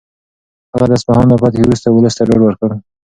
هغه 0.73 0.85
د 0.89 0.93
اصفهان 0.97 1.25
له 1.29 1.35
فتحې 1.41 1.63
وروسته 1.63 1.87
ولس 1.89 2.13
ته 2.17 2.23
ډاډ 2.27 2.41
ورکړ. 2.43 2.69